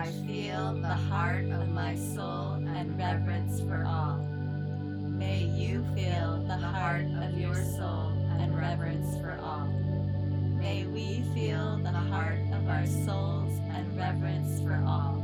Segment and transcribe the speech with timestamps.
[0.00, 4.16] I feel the heart of my soul and reverence for all.
[4.16, 8.08] May you feel the heart of your soul
[8.38, 9.66] and reverence for all.
[10.58, 15.20] May we feel the heart of our souls and reverence for all.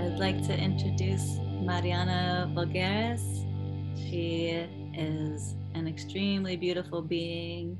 [0.00, 3.24] I'd like to introduce Marianna Valgueres.
[3.96, 4.64] She
[4.94, 7.76] is an extremely beautiful being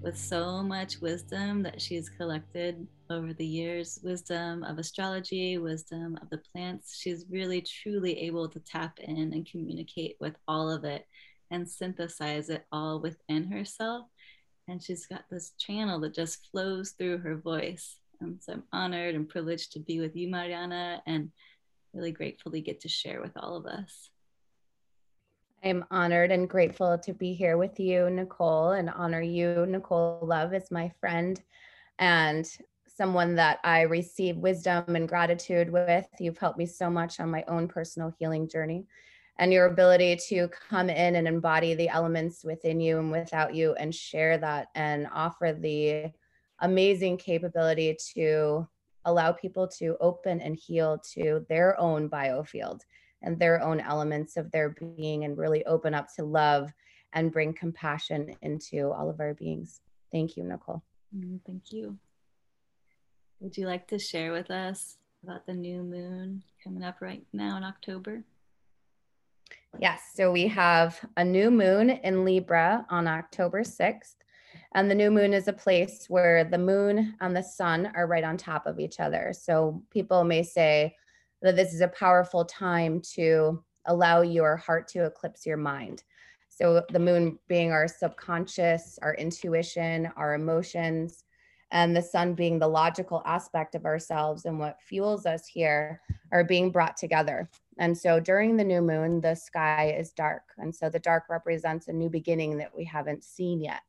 [0.00, 6.30] with so much wisdom that she's collected over the years wisdom of astrology, wisdom of
[6.30, 6.98] the plants.
[6.98, 11.06] She's really truly able to tap in and communicate with all of it
[11.50, 14.06] and synthesize it all within herself.
[14.68, 17.98] And she's got this channel that just flows through her voice.
[18.20, 21.30] And so I'm honored and privileged to be with you, Marianna, and
[21.92, 24.10] really gratefully get to share with all of us.
[25.64, 30.54] I'm honored and grateful to be here with you, Nicole, and honor you, Nicole Love,
[30.54, 31.40] is my friend
[31.98, 32.50] and
[32.96, 36.06] someone that I receive wisdom and gratitude with.
[36.18, 38.86] You've helped me so much on my own personal healing journey.
[39.38, 43.74] And your ability to come in and embody the elements within you and without you
[43.74, 46.12] and share that and offer the
[46.60, 48.68] amazing capability to
[49.04, 52.82] allow people to open and heal to their own biofield
[53.22, 56.72] and their own elements of their being and really open up to love
[57.14, 59.80] and bring compassion into all of our beings.
[60.10, 60.82] Thank you, Nicole.
[61.16, 61.98] Mm, thank you.
[63.42, 67.56] Would you like to share with us about the new moon coming up right now
[67.56, 68.22] in October?
[69.80, 74.14] Yes, so we have a new moon in Libra on October 6th.
[74.76, 78.22] And the new moon is a place where the moon and the sun are right
[78.22, 79.32] on top of each other.
[79.36, 80.94] So people may say
[81.42, 86.04] that this is a powerful time to allow your heart to eclipse your mind.
[86.48, 91.24] So the moon being our subconscious, our intuition, our emotions,
[91.72, 96.44] and the sun being the logical aspect of ourselves and what fuels us here are
[96.44, 97.50] being brought together.
[97.78, 100.42] And so during the new moon, the sky is dark.
[100.58, 103.82] And so the dark represents a new beginning that we haven't seen yet.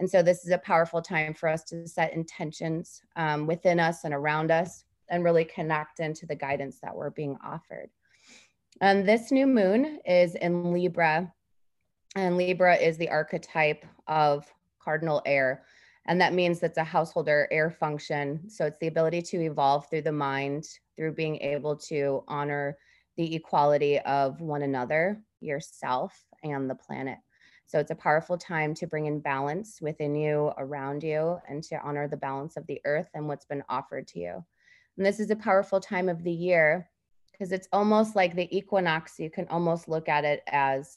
[0.00, 4.02] And so this is a powerful time for us to set intentions um, within us
[4.02, 7.88] and around us and really connect into the guidance that we're being offered.
[8.80, 11.32] And this new moon is in Libra,
[12.16, 14.52] and Libra is the archetype of
[14.82, 15.62] cardinal air.
[16.06, 18.48] And that means it's a householder air function.
[18.48, 22.76] So it's the ability to evolve through the mind, through being able to honor
[23.16, 27.18] the equality of one another, yourself, and the planet.
[27.66, 31.80] So it's a powerful time to bring in balance within you, around you, and to
[31.82, 34.44] honor the balance of the earth and what's been offered to you.
[34.96, 36.90] And this is a powerful time of the year
[37.30, 39.18] because it's almost like the equinox.
[39.18, 40.96] You can almost look at it as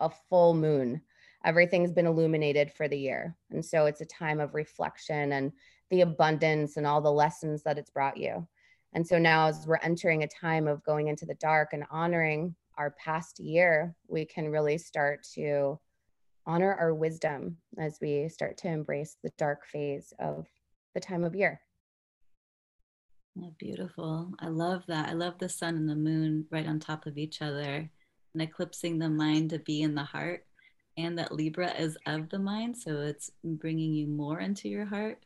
[0.00, 1.00] a full moon.
[1.44, 3.36] Everything's been illuminated for the year.
[3.50, 5.52] And so it's a time of reflection and
[5.90, 8.46] the abundance and all the lessons that it's brought you.
[8.94, 12.54] And so now, as we're entering a time of going into the dark and honoring
[12.76, 15.78] our past year, we can really start to
[16.46, 20.46] honor our wisdom as we start to embrace the dark phase of
[20.94, 21.60] the time of year.
[23.58, 24.32] Beautiful.
[24.40, 25.08] I love that.
[25.08, 27.90] I love the sun and the moon right on top of each other
[28.34, 30.44] and eclipsing the mind to be in the heart.
[30.96, 32.76] And that Libra is of the mind.
[32.76, 35.24] So it's bringing you more into your heart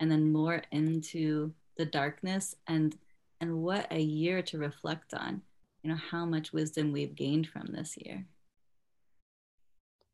[0.00, 2.54] and then more into the darkness.
[2.66, 2.96] And,
[3.40, 5.42] and what a year to reflect on,
[5.82, 8.24] you know, how much wisdom we've gained from this year.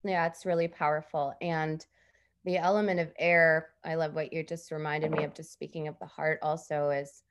[0.04, 1.34] Yeah, it's really powerful.
[1.40, 1.84] And
[2.44, 5.98] the element of air, I love what you just reminded me of, just speaking of
[5.98, 7.22] the heart, also is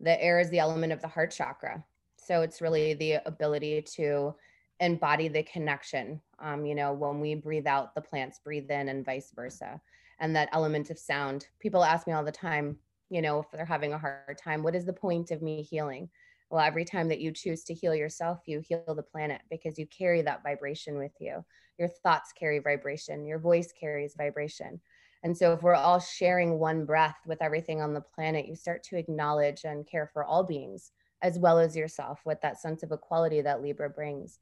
[0.00, 1.84] the air is the element of the heart chakra.
[2.16, 4.34] So it's really the ability to
[4.80, 6.20] embody the connection.
[6.38, 9.80] Um, you know, when we breathe out, the plants breathe in, and vice versa.
[10.20, 11.46] And that element of sound.
[11.60, 12.78] People ask me all the time,
[13.10, 16.08] you know, if they're having a hard time, what is the point of me healing?
[16.50, 19.86] Well, every time that you choose to heal yourself, you heal the planet because you
[19.86, 21.44] carry that vibration with you.
[21.78, 24.80] Your thoughts carry vibration, your voice carries vibration.
[25.22, 28.84] And so, if we're all sharing one breath with everything on the planet, you start
[28.84, 32.92] to acknowledge and care for all beings as well as yourself with that sense of
[32.92, 34.38] equality that Libra brings.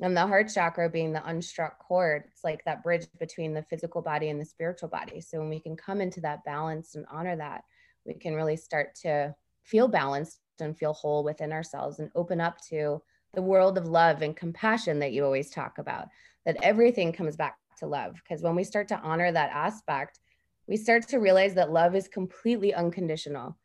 [0.00, 4.00] And the heart chakra being the unstruck chord, it's like that bridge between the physical
[4.00, 5.20] body and the spiritual body.
[5.20, 7.64] So, when we can come into that balance and honor that,
[8.04, 12.60] we can really start to feel balanced and feel whole within ourselves and open up
[12.68, 13.02] to
[13.34, 16.08] the world of love and compassion that you always talk about,
[16.46, 18.14] that everything comes back to love.
[18.14, 20.20] Because when we start to honor that aspect,
[20.66, 23.56] we start to realize that love is completely unconditional.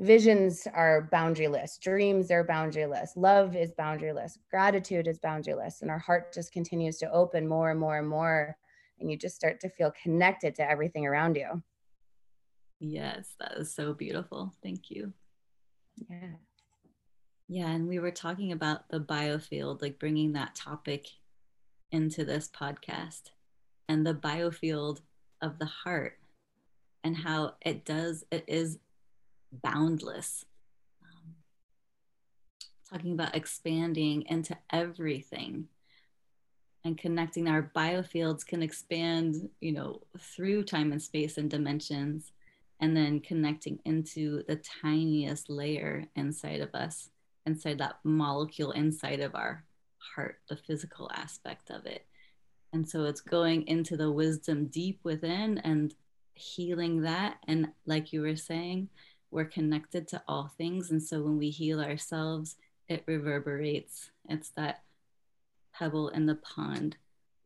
[0.00, 6.32] Visions are boundaryless, dreams are boundaryless, love is boundaryless, gratitude is boundaryless, and our heart
[6.32, 8.56] just continues to open more and more and more.
[9.00, 11.62] And you just start to feel connected to everything around you.
[12.78, 14.54] Yes, that is so beautiful.
[14.62, 15.12] Thank you.
[16.08, 16.34] Yeah.
[17.48, 21.06] Yeah, and we were talking about the biofield, like bringing that topic
[21.90, 23.30] into this podcast
[23.88, 25.00] and the biofield
[25.40, 26.18] of the heart
[27.02, 28.78] and how it does, it is
[29.52, 30.44] boundless.
[31.02, 31.34] Um,
[32.90, 35.68] talking about expanding into everything
[36.84, 42.32] and connecting our biofields can expand, you know, through time and space and dimensions,
[42.80, 47.10] and then connecting into the tiniest layer inside of us
[47.48, 49.64] inside that molecule inside of our
[49.96, 52.06] heart, the physical aspect of it.
[52.72, 55.94] And so it's going into the wisdom deep within and
[56.34, 57.38] healing that.
[57.48, 58.90] And like you were saying,
[59.30, 60.90] we're connected to all things.
[60.90, 62.56] And so when we heal ourselves,
[62.88, 64.10] it reverberates.
[64.28, 64.82] It's that
[65.74, 66.96] pebble in the pond,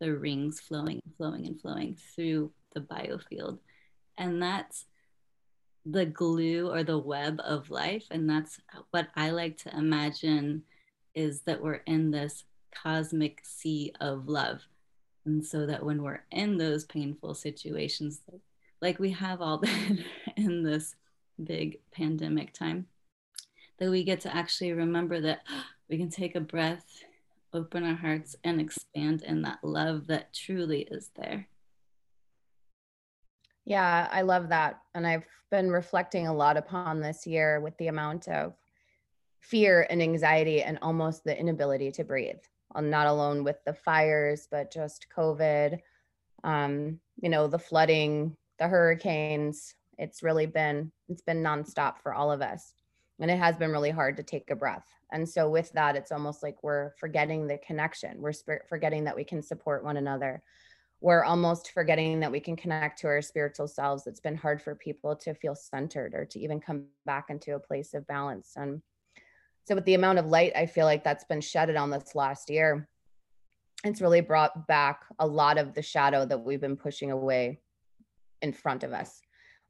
[0.00, 3.58] the rings flowing, flowing, and flowing through the biofield.
[4.16, 4.86] And that's
[5.84, 8.06] the glue or the web of life.
[8.10, 10.62] And that's what I like to imagine
[11.14, 14.62] is that we're in this cosmic sea of love.
[15.24, 18.20] And so that when we're in those painful situations,
[18.80, 20.04] like we have all been
[20.36, 20.94] in this
[21.42, 22.86] big pandemic time,
[23.78, 25.42] that we get to actually remember that
[25.88, 27.02] we can take a breath,
[27.52, 31.48] open our hearts, and expand in that love that truly is there.
[33.64, 34.80] Yeah, I love that.
[34.94, 38.54] And I've been reflecting a lot upon this year with the amount of
[39.40, 42.40] fear and anxiety and almost the inability to breathe.
[42.74, 45.78] I'm not alone with the fires, but just COVID,
[46.42, 49.74] um, you know, the flooding, the hurricanes.
[50.02, 52.74] It's really been it's been nonstop for all of us.
[53.20, 54.86] And it has been really hard to take a breath.
[55.12, 58.20] And so with that, it's almost like we're forgetting the connection.
[58.20, 58.32] We're
[58.68, 60.42] forgetting that we can support one another
[61.02, 64.06] we're almost forgetting that we can connect to our spiritual selves.
[64.06, 67.60] It's been hard for people to feel centered or to even come back into a
[67.60, 68.52] place of balance.
[68.56, 68.80] And
[69.64, 72.48] so, with the amount of light I feel like that's been shedded on this last
[72.48, 72.88] year,
[73.84, 77.58] it's really brought back a lot of the shadow that we've been pushing away
[78.40, 79.20] in front of us.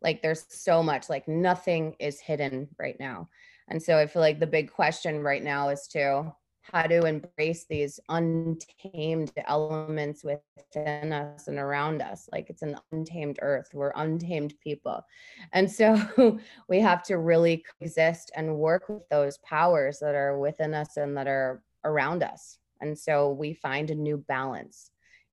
[0.02, 3.28] Like, there's so much, like, nothing is hidden right now.
[3.68, 6.32] And so, I feel like the big question right now is to
[6.62, 12.28] how to embrace these untamed elements within us and around us.
[12.32, 15.04] Like it's an untamed earth, we're untamed people.
[15.52, 16.38] And so
[16.68, 21.16] we have to really exist and work with those powers that are within us and
[21.16, 22.58] that are around us.
[22.80, 24.90] And so we find a new balance,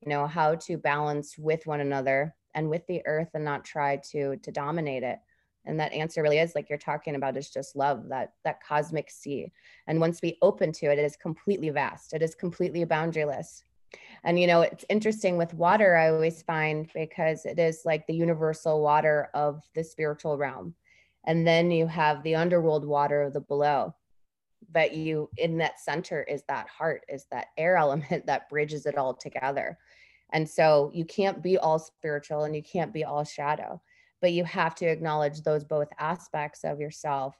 [0.08, 4.38] know, how to balance with one another and with the earth and not try to
[4.38, 5.20] to dominate it.
[5.66, 9.10] And that answer really is like you're talking about is just love that that cosmic
[9.10, 9.52] sea.
[9.88, 12.14] And once we open to it it is completely vast.
[12.14, 13.64] It is completely boundaryless.
[14.24, 18.14] And you know it's interesting with water i always find because it is like the
[18.14, 20.76] universal water of the spiritual realm.
[21.26, 23.94] And then you have the underworld water of the below.
[24.72, 28.98] But you in that center is that heart is that air element that bridges it
[28.98, 29.78] all together
[30.32, 33.82] and so you can't be all spiritual and you can't be all shadow
[34.22, 37.36] but you have to acknowledge those both aspects of yourself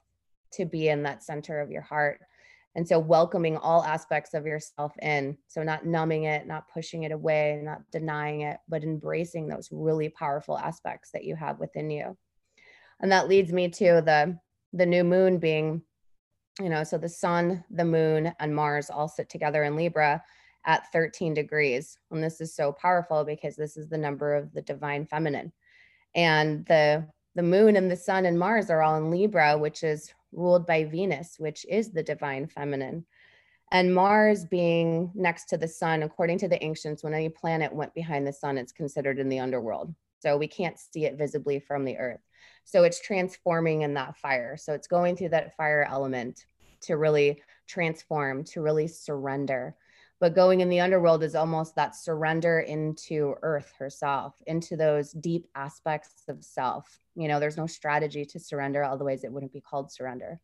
[0.52, 2.20] to be in that center of your heart.
[2.76, 7.10] And so welcoming all aspects of yourself in so not numbing it not pushing it
[7.10, 12.16] away not denying it but embracing those really powerful aspects that you have within you.
[13.00, 14.38] And that leads me to the
[14.72, 15.82] the new moon being
[16.60, 20.22] you know so the sun the moon and mars all sit together in libra
[20.64, 21.98] at 13 degrees.
[22.10, 25.52] And this is so powerful because this is the number of the divine feminine.
[26.14, 30.12] And the the moon and the sun and mars are all in libra which is
[30.32, 33.06] ruled by venus which is the divine feminine.
[33.72, 37.94] And mars being next to the sun according to the ancients when any planet went
[37.94, 39.94] behind the sun it's considered in the underworld.
[40.18, 42.20] So we can't see it visibly from the earth.
[42.64, 44.56] So it's transforming in that fire.
[44.56, 46.44] So it's going through that fire element
[46.82, 49.76] to really transform to really surrender
[50.20, 55.48] but going in the underworld is almost that surrender into earth herself into those deep
[55.54, 56.98] aspects of self.
[57.16, 60.38] You know there's no strategy to surrender otherwise it wouldn't be called surrender.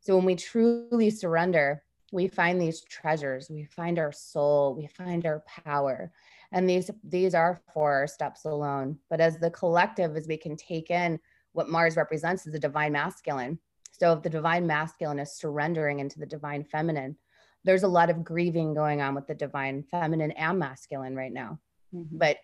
[0.00, 5.26] So when we truly surrender we find these treasures we find our soul we find
[5.26, 6.10] our power.
[6.50, 8.98] And these these are four steps alone.
[9.10, 11.20] But as the collective as we can take in
[11.52, 13.58] what mars represents is the divine masculine
[13.92, 17.16] so if the divine masculine is surrendering into the divine feminine
[17.64, 21.58] there's a lot of grieving going on with the divine feminine and masculine right now.
[21.94, 22.18] Mm-hmm.
[22.18, 22.38] But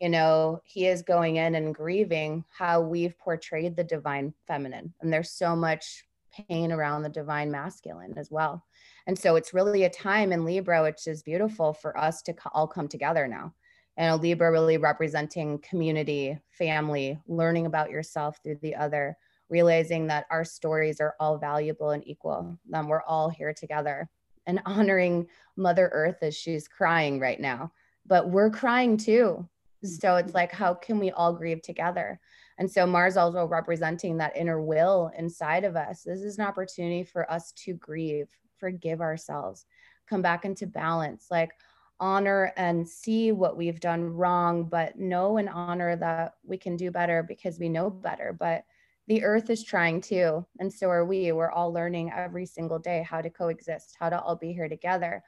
[0.00, 4.92] you know, he is going in and grieving how we've portrayed the divine feminine.
[5.00, 6.02] And there's so much
[6.48, 8.64] pain around the divine masculine as well.
[9.06, 12.66] And so it's really a time in Libra, which is beautiful for us to all
[12.66, 13.54] come together now.
[13.96, 19.16] and a Libra really representing community, family, learning about yourself through the other,
[19.50, 22.58] realizing that our stories are all valuable and equal.
[22.68, 24.08] Then we're all here together
[24.46, 27.72] and honoring Mother Earth as she's crying right now.
[28.06, 29.48] But we're crying too.
[29.84, 30.36] So it's mm-hmm.
[30.36, 32.20] like, how can we all grieve together?
[32.58, 36.02] And so Mars also representing that inner will inside of us.
[36.02, 39.66] This is an opportunity for us to grieve, forgive ourselves,
[40.08, 41.52] come back into balance, like
[41.98, 46.90] honor and see what we've done wrong, but know and honor that we can do
[46.90, 48.36] better because we know better.
[48.38, 48.64] But
[49.08, 51.32] the earth is trying to, and so are we.
[51.32, 55.22] We're all learning every single day how to coexist, how to all be here together.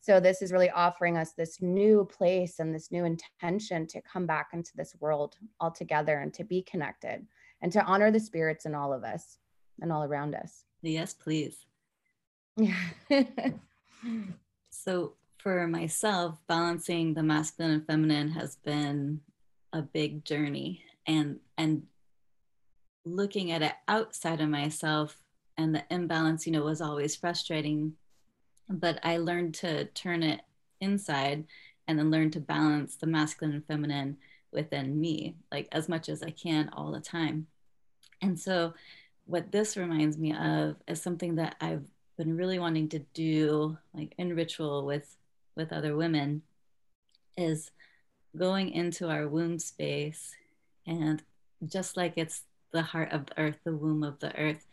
[0.00, 4.26] So this is really offering us this new place and this new intention to come
[4.26, 7.26] back into this world all together and to be connected
[7.60, 9.38] and to honor the spirits in all of us
[9.80, 10.64] and all around us.
[10.82, 11.66] Yes, please.
[12.56, 12.74] Yeah.
[14.70, 19.20] so for myself, balancing the masculine and feminine has been
[19.72, 21.82] a big journey and and
[23.04, 25.16] looking at it outside of myself
[25.56, 27.94] and the imbalance, you know, was always frustrating
[28.70, 30.40] but I learned to turn it
[30.80, 31.44] inside
[31.88, 34.16] and then learn to balance the masculine and feminine
[34.52, 37.48] within me, like as much as I can all the time.
[38.22, 38.74] And so,
[39.26, 41.84] what this reminds me of is something that I've
[42.16, 45.16] been really wanting to do, like in ritual with
[45.56, 46.42] with other women,
[47.36, 47.70] is
[48.36, 50.34] going into our womb space
[50.86, 51.22] and
[51.66, 52.42] just like it's
[52.72, 54.66] the heart of the earth, the womb of the earth,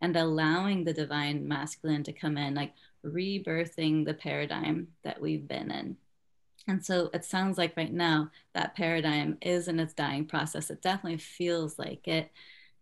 [0.00, 2.72] and allowing the divine masculine to come in, like
[3.04, 5.96] rebirthing the paradigm that we've been in.
[6.68, 10.70] And so it sounds like right now that paradigm is in its dying process.
[10.70, 12.30] It definitely feels like it.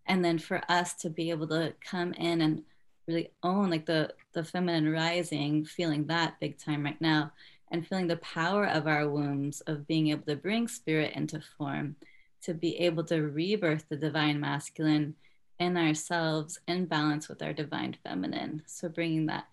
[0.05, 2.63] And then for us to be able to come in and
[3.07, 7.31] really own like the the feminine rising, feeling that big time right now,
[7.71, 11.95] and feeling the power of our wombs of being able to bring spirit into form,
[12.43, 15.15] to be able to rebirth the divine masculine
[15.59, 18.63] in ourselves in balance with our divine feminine.
[18.65, 19.47] So bringing that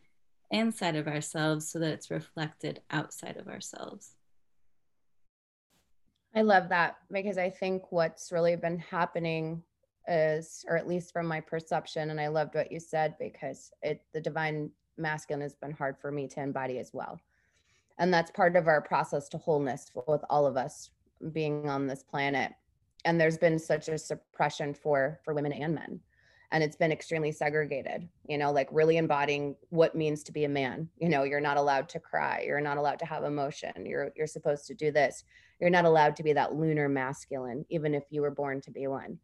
[0.50, 4.14] inside of ourselves so that it's reflected outside of ourselves.
[6.34, 9.62] I love that because I think what's really been happening
[10.06, 14.02] is, or at least from my perception, and I loved what you said because it
[14.12, 17.20] the divine masculine has been hard for me to embody as well.
[17.98, 20.90] And that's part of our process to wholeness with all of us
[21.32, 22.52] being on this planet.
[23.06, 26.00] And there's been such a suppression for for women and men.
[26.52, 30.48] And it's been extremely segregated you know like really embodying what means to be a
[30.48, 30.88] man.
[30.98, 34.26] You know you're not allowed to cry you're not allowed to have emotion you're you're
[34.26, 35.24] supposed to do this.
[35.60, 38.86] You're not allowed to be that lunar masculine even if you were born to be
[38.86, 39.18] one.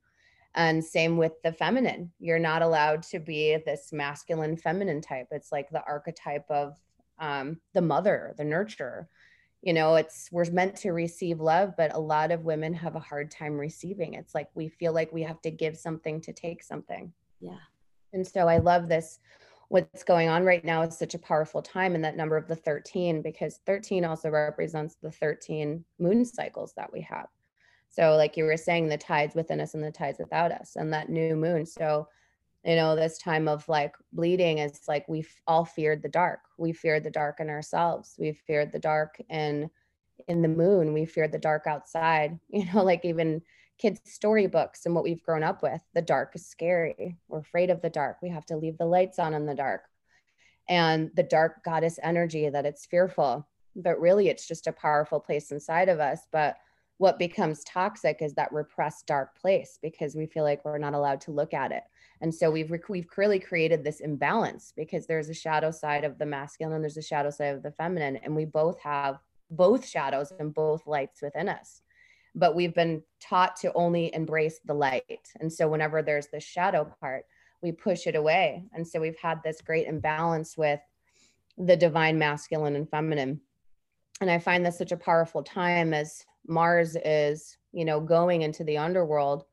[0.55, 5.27] And same with the feminine you're not allowed to be this masculine feminine type.
[5.33, 6.77] It's like the archetype of
[7.19, 9.07] um, the mother the nurturer
[9.63, 13.01] you know it's we're meant to receive love but a lot of women have a
[13.01, 14.15] hard time receiving.
[14.15, 17.13] It's like we feel like we have to give something to take something.
[17.41, 17.59] Yeah.
[18.13, 19.19] And so i love this
[19.73, 22.55] what's going on right now is such a powerful time and that number of the
[22.55, 27.27] 13 because 13 also represents the 13 moon cycles that we have.
[27.89, 30.93] So like you were saying the tides within us and the tides without us and
[30.93, 31.65] that new moon.
[31.65, 32.07] So
[32.65, 36.41] you know this time of like bleeding it's like we've all feared the dark.
[36.59, 38.15] We feared the dark in ourselves.
[38.19, 39.71] We feared the dark in
[40.29, 40.93] in the moon.
[40.93, 43.43] We feared the dark outside you know like even
[43.79, 45.81] kids storybooks and what we've grown up with.
[45.95, 47.17] The dark is scary.
[47.29, 48.19] We're afraid of the dark.
[48.23, 49.83] We have to leave the lights on in the dark.
[50.69, 55.51] And the dark goddess energy that it's fearful but really it's just a powerful place
[55.51, 56.21] inside of us.
[56.31, 56.57] But
[57.03, 61.21] what becomes toxic is that repressed dark place because we feel like we're not allowed
[61.21, 61.83] to look at it.
[62.21, 66.27] And so we've we've really created this imbalance because there's a shadow side of the
[66.27, 69.19] masculine and there's a shadow side of the feminine and we both have
[69.51, 71.83] both shadows and both lights within us.
[72.37, 75.33] But we've been taught to only embrace the light.
[75.41, 77.25] And so whenever there's the shadow part
[77.63, 78.69] we push it away.
[78.73, 80.79] And so we've had this great imbalance with
[81.59, 83.41] the divine masculine and feminine.
[84.21, 88.65] And i find this such a powerful time as mars is you know going into
[88.65, 89.45] the underworld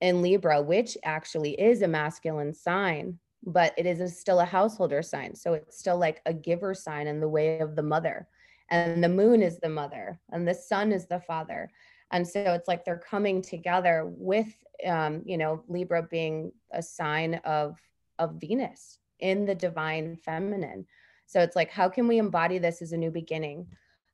[0.00, 5.00] in Libra, which actually is a masculine sign, but it is a, still a householder
[5.00, 5.34] sign.
[5.34, 8.26] So it's still like a giver sign in the way of the mother.
[8.70, 11.70] And the moon is the mother, and the sun is the father.
[12.10, 14.48] And so it's like they're coming together with,
[14.86, 17.78] um, you know, Libra being a sign of
[18.18, 20.86] of Venus in the divine feminine.
[21.26, 23.66] So it's like, how can we embody this as a new beginning?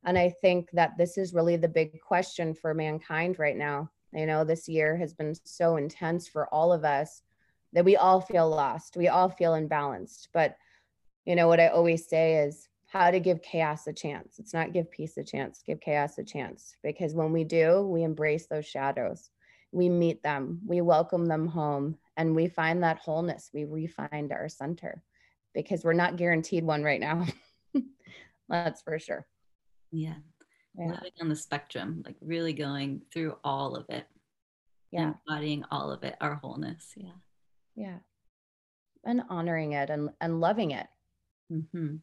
[0.05, 4.27] And I think that this is really the big question for mankind right now you
[4.27, 7.23] know, this year has been so intense for all of us
[7.73, 8.97] that we all feel lost.
[8.97, 10.29] We all feel imbalanced.
[10.33, 10.57] But,
[11.25, 14.39] you know, what I always say is how to give chaos a chance.
[14.39, 16.75] It's not give peace a chance, give chaos a chance.
[16.83, 19.31] Because when we do, we embrace those shadows.
[19.71, 23.51] We meet them, we welcome them home, and we find that wholeness.
[23.53, 25.03] We refind our center
[25.53, 27.27] because we're not guaranteed one right now.
[28.49, 29.27] That's for sure.
[29.93, 30.15] Yeah.
[30.79, 30.87] yeah.
[30.87, 34.07] Living on the spectrum, like really going through all of it.
[34.91, 35.13] Yeah.
[35.29, 36.93] Embodying all of it, our wholeness.
[36.97, 37.11] Yeah.
[37.75, 37.99] Yeah.
[39.05, 40.87] And honoring it and, and loving it.
[41.53, 41.97] Mm-hmm.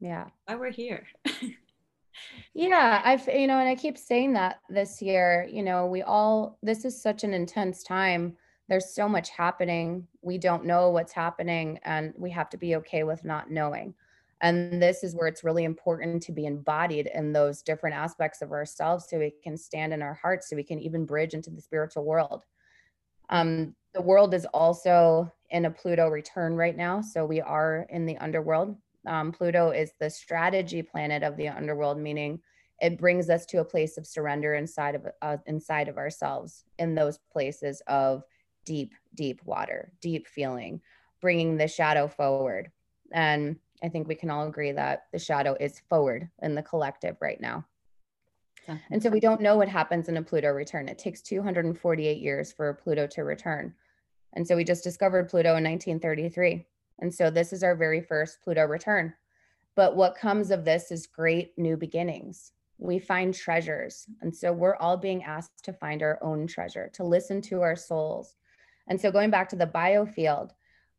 [0.00, 0.26] Yeah.
[0.46, 1.06] Why we're here.
[2.54, 3.02] yeah.
[3.04, 6.84] I've, you know, and I keep saying that this year, you know, we all, this
[6.84, 8.36] is such an intense time.
[8.68, 10.06] There's so much happening.
[10.20, 13.94] We don't know what's happening, and we have to be okay with not knowing.
[14.40, 18.52] And this is where it's really important to be embodied in those different aspects of
[18.52, 21.60] ourselves so we can stand in our hearts, so we can even bridge into the
[21.60, 22.44] spiritual world.
[23.30, 27.00] Um, the world is also in a Pluto return right now.
[27.00, 28.76] So we are in the underworld.
[29.06, 32.40] Um, Pluto is the strategy planet of the underworld, meaning
[32.80, 36.94] it brings us to a place of surrender inside of uh, inside of ourselves in
[36.94, 38.22] those places of
[38.64, 40.80] deep, deep water, deep feeling,
[41.20, 42.70] bringing the shadow forward.
[43.12, 47.16] And I think we can all agree that the shadow is forward in the collective
[47.20, 47.64] right now.
[48.90, 50.88] And so we don't know what happens in a Pluto return.
[50.88, 53.74] It takes 248 years for Pluto to return.
[54.34, 56.66] And so we just discovered Pluto in 1933.
[56.98, 59.14] And so this is our very first Pluto return.
[59.74, 62.52] But what comes of this is great new beginnings.
[62.78, 64.06] We find treasures.
[64.20, 67.76] And so we're all being asked to find our own treasure, to listen to our
[67.76, 68.34] souls.
[68.88, 70.50] And so going back to the biofield,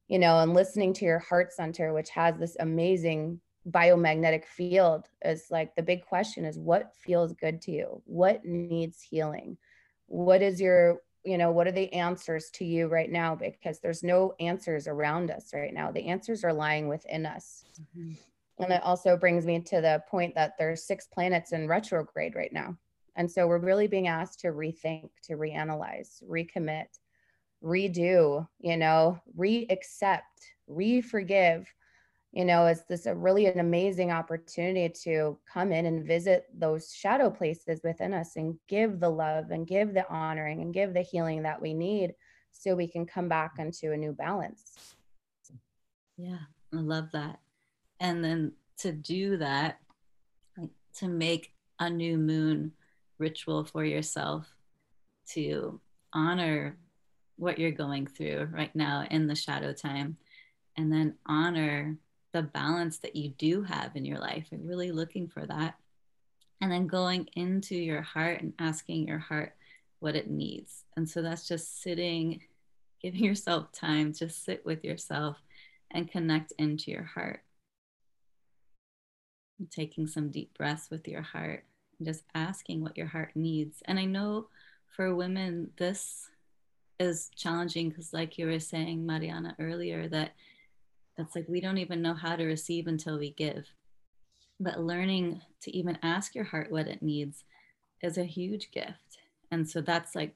[0.09, 3.39] you know, and listening to your heart center, which has this amazing
[3.69, 8.01] biomagnetic field, is like the big question is what feels good to you?
[8.05, 9.57] What needs healing?
[10.07, 13.35] What is your, you know, what are the answers to you right now?
[13.35, 15.91] Because there's no answers around us right now.
[15.91, 17.63] The answers are lying within us.
[17.79, 18.13] Mm-hmm.
[18.63, 22.51] And it also brings me to the point that there's six planets in retrograde right
[22.51, 22.75] now.
[23.15, 26.87] And so we're really being asked to rethink, to reanalyze, recommit,
[27.63, 31.71] redo, you know, re-accept, re-forgive,
[32.31, 36.93] you know, it's this a really an amazing opportunity to come in and visit those
[36.93, 41.01] shadow places within us and give the love and give the honoring and give the
[41.01, 42.13] healing that we need
[42.51, 44.95] so we can come back into a new balance.
[46.17, 46.37] Yeah,
[46.73, 47.39] I love that.
[47.99, 49.79] And then to do that,
[50.97, 52.73] to make a new moon
[53.17, 54.53] ritual for yourself
[55.29, 55.79] to
[56.13, 56.77] honor
[57.39, 60.17] what you're going through right now in the shadow time.
[60.77, 61.97] And then honor
[62.33, 65.75] the balance that you do have in your life and really looking for that.
[66.61, 69.55] And then going into your heart and asking your heart
[69.99, 70.83] what it needs.
[70.95, 72.41] And so that's just sitting
[73.01, 75.41] giving yourself time to sit with yourself
[75.91, 77.41] and connect into your heart.
[79.59, 81.65] And taking some deep breaths with your heart
[81.97, 83.81] and just asking what your heart needs.
[83.85, 84.47] And i know
[84.95, 86.29] for women this
[86.99, 90.31] is challenging because like you were saying marianna earlier that
[91.19, 93.67] that's like we don't even know how to receive until we give.
[94.57, 97.43] But learning to even ask your heart what it needs
[98.01, 99.19] is a huge gift.
[99.51, 100.33] And so that's like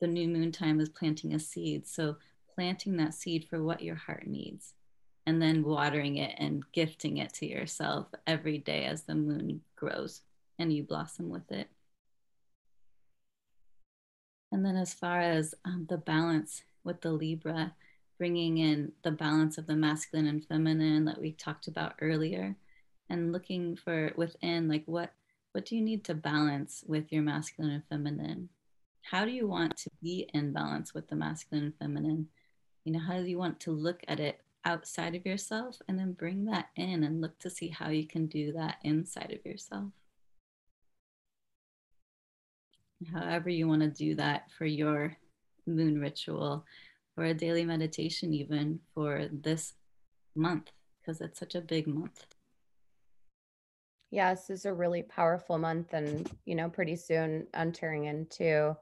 [0.00, 1.86] the new moon time is planting a seed.
[1.86, 2.16] So
[2.52, 4.74] planting that seed for what your heart needs
[5.26, 10.22] and then watering it and gifting it to yourself every day as the moon grows
[10.58, 11.68] and you blossom with it
[14.52, 17.74] and then, as far as um, the balance with the Libra,
[18.18, 22.56] bringing in the balance of the masculine and feminine that we talked about earlier,
[23.10, 25.12] and looking for within, like what
[25.52, 28.50] what do you need to balance with your masculine and feminine?
[29.02, 32.28] How do you want to be in balance with the masculine and feminine?
[32.84, 36.12] You know, how do you want to look at it outside of yourself, and then
[36.12, 39.92] bring that in and look to see how you can do that inside of yourself
[43.12, 45.16] however you want to do that for your
[45.66, 46.64] moon ritual
[47.16, 49.74] or a daily meditation even for this
[50.34, 52.26] month because it's such a big month.
[54.10, 58.76] Yes is a really powerful month and you know pretty soon entering into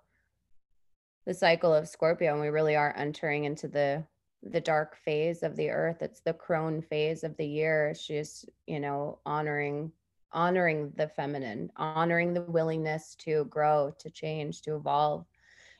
[1.26, 4.04] the cycle of scorpio and we really are entering into the
[4.42, 6.02] the dark phase of the earth.
[6.02, 7.94] It's the crone phase of the year.
[7.98, 9.92] She's you know honoring
[10.34, 15.24] honoring the feminine, honoring the willingness to grow, to change, to evolve.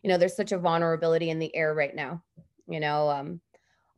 [0.03, 2.23] You know, there's such a vulnerability in the air right now.
[2.67, 3.41] You know, um,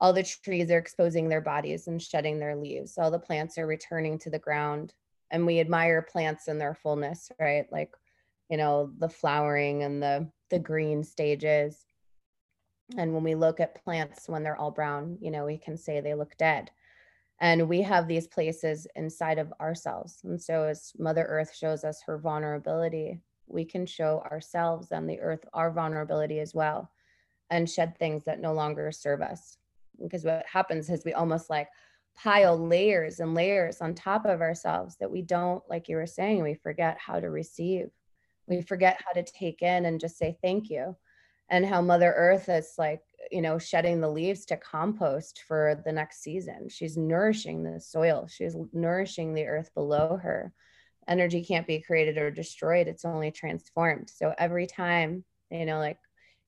[0.00, 2.98] all the trees are exposing their bodies and shedding their leaves.
[2.98, 4.92] All the plants are returning to the ground.
[5.30, 7.66] And we admire plants in their fullness, right?
[7.72, 7.92] Like,
[8.48, 11.84] you know, the flowering and the the green stages.
[12.96, 16.00] And when we look at plants when they're all brown, you know, we can say
[16.00, 16.70] they look dead
[17.40, 20.20] And we have these places inside of ourselves.
[20.24, 25.20] And so, as Mother Earth shows us her vulnerability, we can show ourselves and the
[25.20, 26.90] earth our vulnerability as well
[27.50, 29.58] and shed things that no longer serve us.
[30.02, 31.68] Because what happens is we almost like
[32.16, 36.42] pile layers and layers on top of ourselves that we don't, like you were saying,
[36.42, 37.88] we forget how to receive.
[38.48, 40.96] We forget how to take in and just say thank you.
[41.48, 45.92] And how Mother Earth is like, you know, shedding the leaves to compost for the
[45.92, 46.68] next season.
[46.68, 50.52] She's nourishing the soil, she's nourishing the earth below her.
[51.08, 54.10] Energy can't be created or destroyed, it's only transformed.
[54.10, 55.98] So every time, you know, like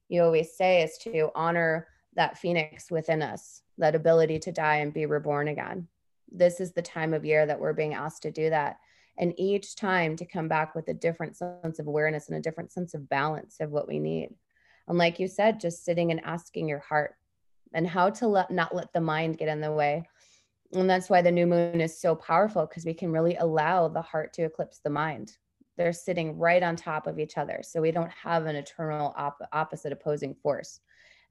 [0.08, 4.92] you always say, is to honor that phoenix within us, that ability to die and
[4.92, 5.86] be reborn again.
[6.30, 8.78] This is the time of year that we're being asked to do that.
[9.18, 12.72] And each time to come back with a different sense of awareness and a different
[12.72, 14.30] sense of balance of what we need.
[14.88, 17.14] And like you said, just sitting and asking your heart
[17.74, 20.08] and how to let not let the mind get in the way.
[20.72, 24.02] And that's why the new moon is so powerful because we can really allow the
[24.02, 25.36] heart to eclipse the mind.
[25.76, 27.60] They're sitting right on top of each other.
[27.62, 30.80] So we don't have an eternal op- opposite opposing force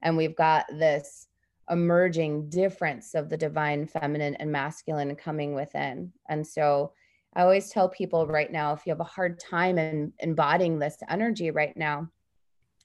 [0.02, 1.28] and we've got this
[1.70, 6.92] emerging difference of the divine feminine and masculine coming within and so
[7.34, 10.96] i always tell people right now if you have a hard time in embodying this
[11.10, 12.08] energy right now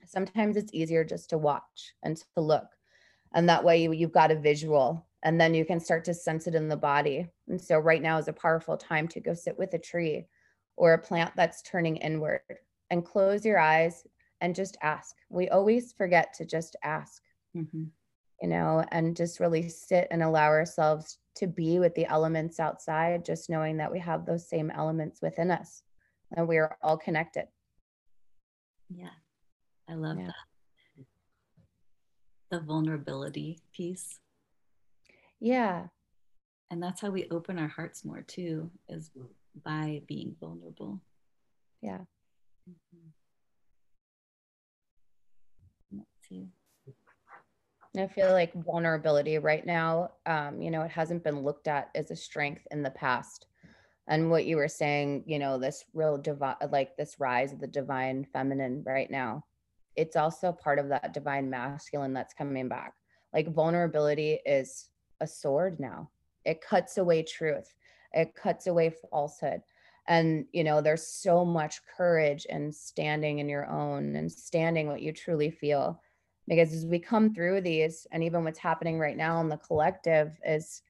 [0.06, 2.68] sometimes it's easier just to watch and to look
[3.36, 6.48] and that way you, you've got a visual and then you can start to sense
[6.48, 9.58] it in the body and so right now is a powerful time to go sit
[9.58, 10.26] with a tree
[10.76, 12.42] or a plant that's turning inward
[12.90, 14.06] and close your eyes
[14.42, 15.16] and just ask.
[15.30, 17.22] We always forget to just ask,
[17.56, 17.86] mm-hmm.
[18.42, 23.26] you know, and just really sit and allow ourselves to be with the elements outside,
[23.26, 25.84] just knowing that we have those same elements within us
[26.36, 27.48] and we are all connected.
[28.90, 29.10] Yeah,
[29.90, 30.28] I love yeah.
[30.28, 31.06] that.
[32.52, 34.20] The vulnerability piece.
[35.40, 35.88] Yeah.
[36.72, 39.12] And that's how we open our hearts more too, is
[39.64, 41.02] by being vulnerable.
[41.82, 42.00] Yeah.
[42.70, 43.10] Mm-hmm.
[46.34, 46.48] you?
[47.96, 52.10] I feel like vulnerability right now, um, you know, it hasn't been looked at as
[52.10, 53.46] a strength in the past.
[54.08, 57.68] And what you were saying, you know, this real divine, like this rise of the
[57.68, 59.46] divine feminine right now,
[59.96, 62.94] it's also part of that divine masculine that's coming back.
[63.34, 64.90] Like vulnerability is
[65.22, 66.10] a sword now,
[66.46, 67.74] it cuts away truth,
[68.14, 69.62] it cuts away falsehood.
[70.08, 75.02] And, you know, there's so much courage in standing in your own and standing what
[75.02, 76.02] you truly feel.
[76.48, 80.38] Because as we come through these and even what's happening right now in the collective
[80.46, 80.82] is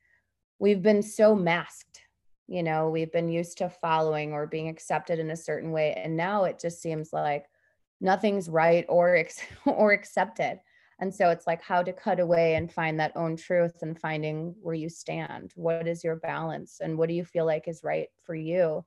[0.58, 2.02] we've been so masked.
[2.48, 5.94] You know we've been used to following or being accepted in a certain way.
[5.94, 7.46] And now it just seems like
[8.04, 10.60] nothing's right or ex- or accepted.
[11.00, 14.54] And so it's like how to cut away and find that own truth and finding
[14.62, 15.52] where you stand.
[15.56, 18.86] What is your balance and what do you feel like is right for you?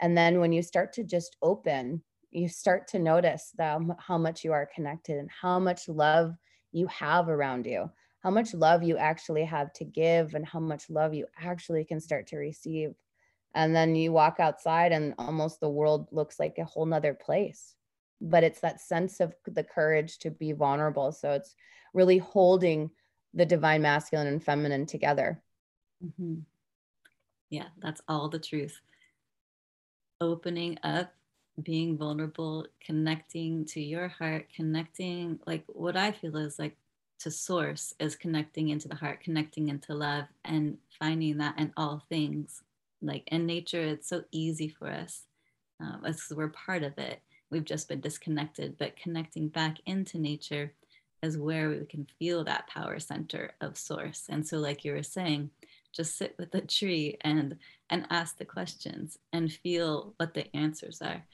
[0.00, 4.18] And then when you start to just open you start to notice that um, how
[4.18, 6.34] much you are connected and how much love
[6.72, 7.90] you have around you.
[8.22, 12.00] How much love you actually have to give and how much love you actually can
[12.00, 12.94] start to receive.
[13.54, 17.74] And then you walk outside and almost the world looks like a whole nother place
[18.20, 21.54] but it's that sense of the courage to be vulnerable so it's
[21.94, 22.90] really holding
[23.34, 25.40] the divine masculine and feminine together
[26.04, 26.40] mm-hmm.
[27.50, 28.80] yeah that's all the truth
[30.20, 31.12] opening up
[31.62, 36.76] being vulnerable, connecting to your heart, connecting like what I feel is like
[37.20, 42.04] to source is connecting into the heart, connecting into love, and finding that in all
[42.08, 42.62] things.
[43.02, 45.22] Like in nature, it's so easy for us
[46.02, 47.20] because we're part of it.
[47.50, 50.72] We've just been disconnected, but connecting back into nature
[51.22, 54.26] is where we can feel that power center of source.
[54.28, 55.50] And so, like you were saying,
[55.92, 57.56] just sit with the tree and
[57.90, 61.24] and ask the questions and feel what the answers are.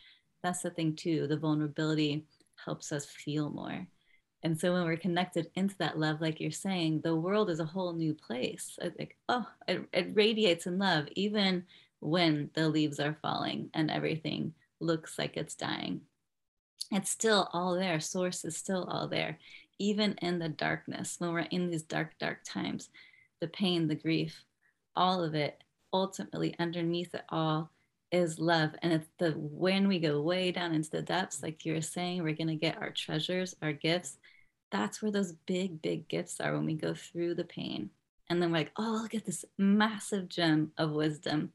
[0.42, 2.24] That's the thing too the vulnerability
[2.64, 3.86] helps us feel more.
[4.42, 7.64] And so when we're connected into that love like you're saying the world is a
[7.64, 8.78] whole new place.
[8.82, 11.64] I think oh it, it radiates in love even
[12.00, 16.02] when the leaves are falling and everything looks like it's dying.
[16.90, 18.00] It's still all there.
[18.00, 19.38] Source is still all there
[19.78, 21.16] even in the darkness.
[21.18, 22.90] When we're in these dark dark times
[23.40, 24.44] the pain the grief
[24.96, 27.70] all of it ultimately underneath it all
[28.12, 28.70] is love.
[28.82, 32.22] And it's the when we go way down into the depths like you were saying
[32.22, 34.18] we're going to get our treasures our gifts.
[34.70, 37.90] That's where those big big gifts are when we go through the pain.
[38.30, 41.52] And then we're like oh look at this massive gem of wisdom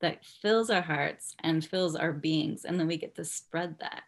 [0.00, 4.02] that fills our hearts and fills our beings and then we get to spread that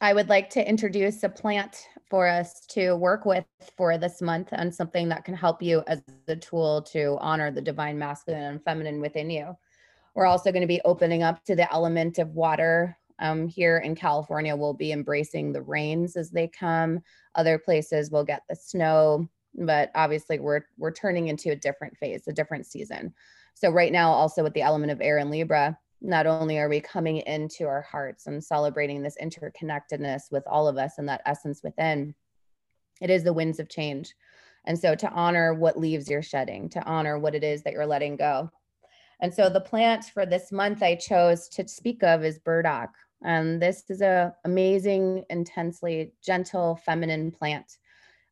[0.00, 3.44] I would like to introduce a plant for us to work with
[3.76, 7.62] for this month and something that can help you as a tool to honor the
[7.62, 9.56] divine masculine and feminine within you.
[10.14, 12.96] We're also going to be opening up to the element of water.
[13.20, 17.00] Um, here in California, we'll be embracing the rains as they come.
[17.34, 22.26] Other places will get the snow, but obviously we're we're turning into a different phase,
[22.26, 23.14] a different season.
[23.54, 26.80] So right now, also with the element of air and Libra, not only are we
[26.80, 31.62] coming into our hearts and celebrating this interconnectedness with all of us and that essence
[31.62, 32.14] within,
[33.00, 34.14] it is the winds of change.
[34.66, 37.86] And so to honor what leaves you're shedding, to honor what it is that you're
[37.86, 38.50] letting go.
[39.20, 42.90] And so the plant for this month I chose to speak of is burdock.
[43.22, 47.78] And this is a amazing, intensely gentle, feminine plant.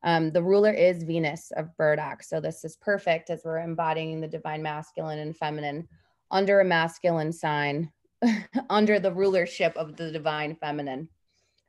[0.05, 2.23] Um, the ruler is Venus of burdock.
[2.23, 5.89] So this is perfect as we're embodying the divine masculine and feminine
[6.31, 7.91] under a masculine sign,
[8.71, 11.09] under the rulership of the divine feminine.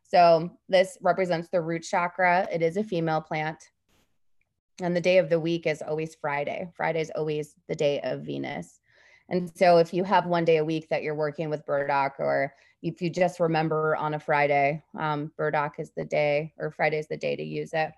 [0.03, 2.47] So this represents the root chakra.
[2.51, 3.57] It is a female plant.
[4.81, 6.69] And the day of the week is always Friday.
[6.75, 8.79] Friday is always the day of Venus.
[9.29, 12.53] And so if you have one day a week that you're working with burdock, or
[12.81, 17.07] if you just remember on a Friday, um, burdock is the day, or Friday is
[17.07, 17.91] the day to use it.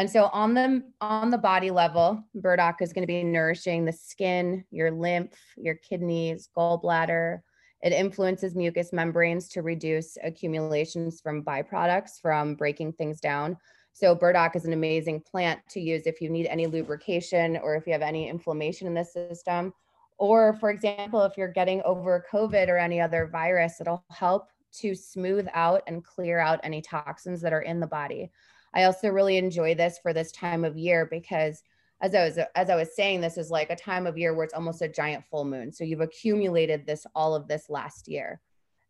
[0.00, 3.92] And so on the on the body level, burdock is going to be nourishing the
[3.92, 7.40] skin, your lymph, your kidneys, gallbladder.
[7.82, 13.58] It influences mucous membranes to reduce accumulations from byproducts from breaking things down.
[13.92, 17.86] So burdock is an amazing plant to use if you need any lubrication or if
[17.86, 19.74] you have any inflammation in the system.
[20.16, 24.94] Or for example, if you're getting over COVID or any other virus, it'll help to
[24.94, 28.30] smooth out and clear out any toxins that are in the body.
[28.74, 31.62] I also really enjoy this for this time of year because
[32.02, 34.44] as I was as I was saying, this is like a time of year where
[34.44, 35.72] it's almost a giant full moon.
[35.72, 38.40] So you've accumulated this all of this last year.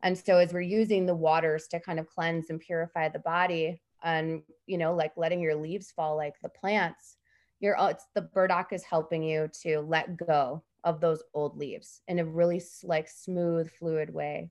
[0.02, 3.80] And so as we're using the waters to kind of cleanse and purify the body
[4.02, 7.16] and you know, like letting your leaves fall like the plants,
[7.58, 12.18] you're it's the burdock is helping you to let go of those old leaves in
[12.18, 14.50] a really like smooth, fluid way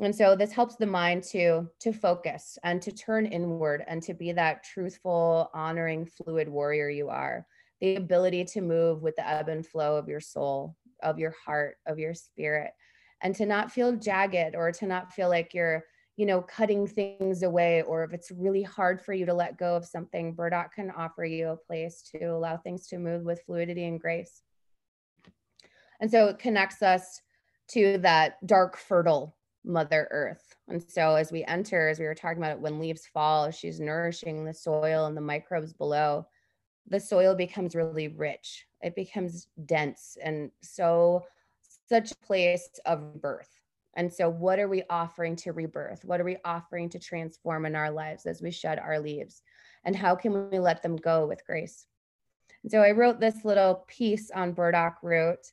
[0.00, 4.14] and so this helps the mind to to focus and to turn inward and to
[4.14, 7.46] be that truthful honoring fluid warrior you are.
[7.80, 11.76] The ability to move with the ebb and flow of your soul of your heart
[11.86, 12.72] of your spirit
[13.22, 15.84] and to not feel jagged or to not feel like you're
[16.16, 19.76] you know cutting things away or if it's really hard for you to let go
[19.76, 23.84] of something burdock can offer you a place to allow things to move with fluidity
[23.84, 24.42] and grace.
[26.00, 27.20] And so it connects us
[27.68, 29.35] to that dark fertile
[29.66, 30.54] Mother Earth.
[30.68, 33.80] And so as we enter, as we were talking about it, when leaves fall, she's
[33.80, 36.26] nourishing the soil and the microbes below.
[36.88, 38.66] The soil becomes really rich.
[38.80, 41.24] It becomes dense and so
[41.88, 43.50] such a place of birth.
[43.94, 46.04] And so, what are we offering to rebirth?
[46.04, 49.42] What are we offering to transform in our lives as we shed our leaves?
[49.84, 51.86] And how can we let them go with grace?
[52.62, 55.50] And so, I wrote this little piece on burdock root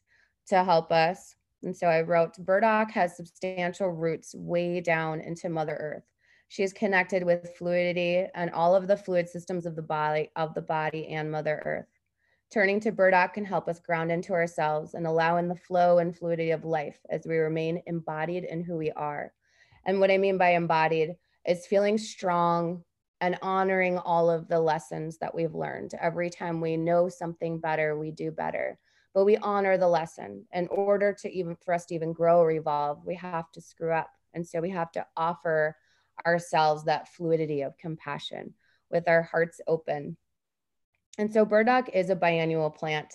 [0.47, 1.35] to help us.
[1.63, 6.03] And so I wrote Burdock has substantial roots way down into Mother Earth.
[6.49, 10.53] She is connected with fluidity and all of the fluid systems of the body of
[10.53, 11.87] the body and Mother Earth.
[12.51, 16.15] Turning to burdock can help us ground into ourselves and allow in the flow and
[16.15, 19.33] fluidity of life as we remain embodied in who we are.
[19.85, 21.15] And what I mean by embodied
[21.47, 22.83] is feeling strong
[23.21, 25.93] and honoring all of the lessons that we've learned.
[25.99, 28.77] Every time we know something better, we do better
[29.13, 30.45] but we honor the lesson.
[30.53, 33.91] In order to even for us to even grow or evolve, we have to screw
[33.91, 34.09] up.
[34.33, 35.77] And so we have to offer
[36.25, 38.53] ourselves that fluidity of compassion
[38.89, 40.17] with our hearts open.
[41.17, 43.13] And so burdock is a biannual plant.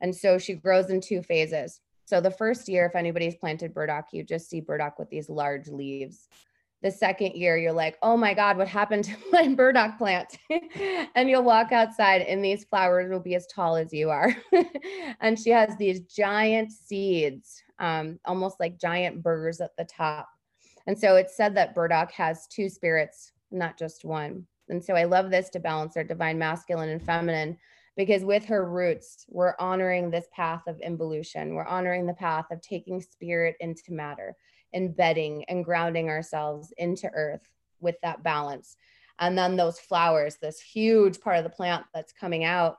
[0.00, 1.80] And so she grows in two phases.
[2.04, 5.68] So the first year, if anybody's planted burdock, you just see burdock with these large
[5.68, 6.28] leaves
[6.82, 10.38] the second year you're like oh my god what happened to my burdock plant?
[11.14, 14.36] And you'll walk outside and these flowers will be as tall as you are.
[15.20, 20.28] And she has these giant seeds um, almost like giant burrs at the top.
[20.86, 24.46] And so it's said that burdock has two spirits not just one.
[24.68, 27.58] And so i love this to balance our divine masculine and feminine
[27.96, 31.54] because with her roots we're honoring this path of involution.
[31.54, 34.36] We're honoring the path of taking spirit into matter
[34.74, 37.48] embedding and grounding ourselves into earth
[37.80, 38.76] with that balance.
[39.18, 42.78] And then those flowers, this huge part of the plant that's coming out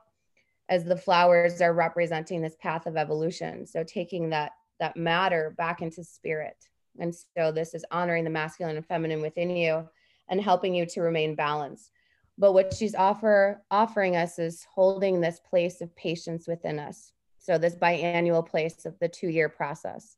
[0.68, 3.66] as the flowers are representing this path of evolution.
[3.66, 6.56] So taking that that matter back into spirit.
[6.98, 9.88] And so this is honoring the masculine and feminine within you
[10.28, 11.92] and helping you to remain balanced.
[12.38, 17.12] But what she's offer offering us is holding this place of patience within us.
[17.38, 20.16] So this biannual place of the two-year process.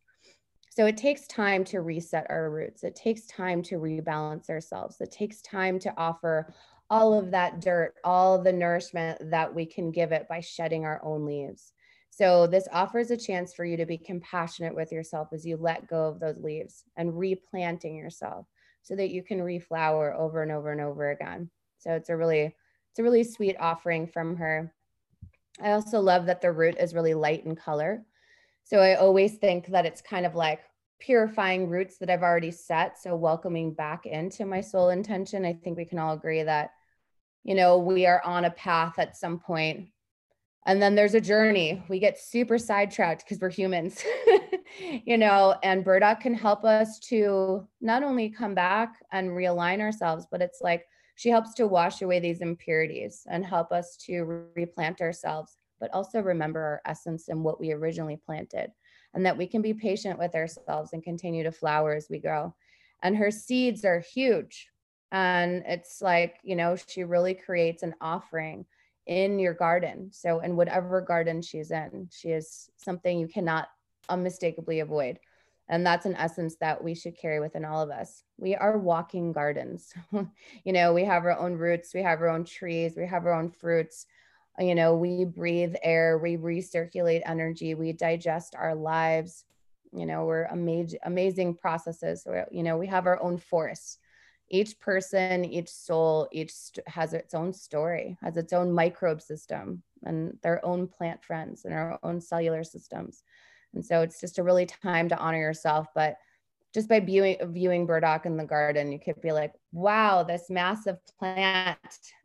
[0.74, 2.82] So it takes time to reset our roots.
[2.82, 5.02] It takes time to rebalance ourselves.
[5.02, 6.54] It takes time to offer
[6.88, 10.98] all of that dirt, all the nourishment that we can give it by shedding our
[11.04, 11.74] own leaves.
[12.08, 15.88] So this offers a chance for you to be compassionate with yourself as you let
[15.88, 18.46] go of those leaves and replanting yourself
[18.80, 21.50] so that you can reflower over and over and over again.
[21.80, 22.56] So it's a really
[22.90, 24.72] it's a really sweet offering from her.
[25.60, 28.06] I also love that the root is really light in color.
[28.64, 30.60] So I always think that it's kind of like
[31.00, 32.98] purifying roots that I've already set.
[32.98, 35.44] So welcoming back into my soul intention.
[35.44, 36.70] I think we can all agree that,
[37.44, 39.88] you know, we are on a path at some point
[40.64, 41.82] and then there's a journey.
[41.88, 44.04] We get super sidetracked because we're humans,
[45.04, 50.26] you know, and Burdock can help us to not only come back and realign ourselves,
[50.30, 55.00] but it's like she helps to wash away these impurities and help us to replant
[55.00, 58.70] ourselves, but also remember our essence and what we originally planted,
[59.14, 62.54] and that we can be patient with ourselves and continue to flower as we grow.
[63.02, 64.68] And her seeds are huge.
[65.10, 68.64] And it's like, you know, she really creates an offering
[69.06, 70.10] in your garden.
[70.12, 73.66] So, in whatever garden she's in, she is something you cannot
[74.08, 75.18] unmistakably avoid.
[75.68, 78.22] And that's an essence that we should carry within all of us.
[78.38, 79.92] We are walking gardens.
[80.64, 83.32] you know, we have our own roots, we have our own trees, we have our
[83.32, 84.06] own fruits.
[84.58, 89.44] You know, we breathe air, we recirculate energy, we digest our lives.
[89.92, 92.22] You know, we're amazing, amazing processes.
[92.22, 93.98] So, you know, we have our own forests
[94.52, 96.52] each person, each soul, each
[96.86, 101.72] has its own story, has its own microbe system and their own plant friends and
[101.72, 103.24] our own cellular systems.
[103.74, 105.86] And so it's just a really time to honor yourself.
[105.94, 106.16] But
[106.74, 110.96] just by viewing viewing burdock in the garden, you could be like, wow, this massive
[111.18, 111.78] plant,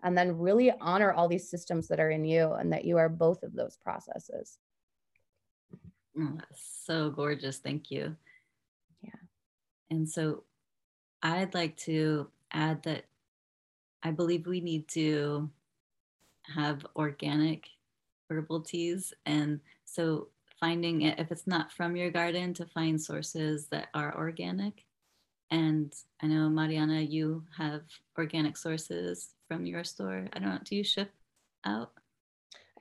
[0.03, 3.09] and then really honor all these systems that are in you and that you are
[3.09, 4.57] both of those processes.
[6.19, 7.57] Oh, so gorgeous.
[7.57, 8.15] Thank you.
[9.01, 9.19] Yeah.
[9.91, 10.43] And so
[11.21, 13.05] I'd like to add that
[14.01, 15.49] I believe we need to
[16.55, 17.67] have organic
[18.29, 19.13] herbal teas.
[19.25, 24.17] And so finding it, if it's not from your garden, to find sources that are
[24.17, 24.83] organic.
[25.49, 27.83] And I know, Marianna, you have
[28.17, 30.27] organic sources from your store.
[30.33, 31.11] I don't know, do you ship
[31.65, 31.91] out?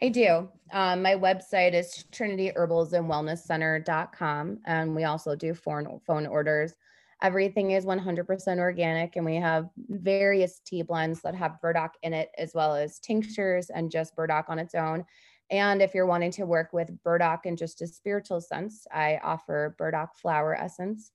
[0.03, 0.49] I do.
[0.73, 4.59] Um, my website is trinityherbalsandwellnesscenter.com.
[4.67, 6.75] And we also do phone, phone orders.
[7.23, 12.29] Everything is 100% organic, and we have various tea blends that have burdock in it,
[12.37, 15.03] as well as tinctures and just burdock on its own.
[15.51, 19.75] And if you're wanting to work with burdock in just a spiritual sense, I offer
[19.79, 21.13] burdock flower essence,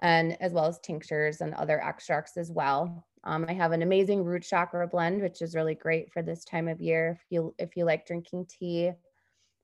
[0.00, 3.06] and as well as tinctures and other extracts as well.
[3.24, 6.68] Um, I have an amazing root chakra blend, which is really great for this time
[6.68, 8.92] of year if you if you like drinking tea.